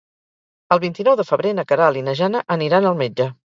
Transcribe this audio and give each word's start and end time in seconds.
El 0.75 0.81
vint-i-nou 0.83 1.17
de 1.19 1.27
febrer 1.33 1.53
na 1.59 1.67
Queralt 1.73 2.01
i 2.03 2.05
na 2.09 2.17
Jana 2.23 2.45
aniran 2.59 2.91
al 2.93 3.01
metge. 3.07 3.33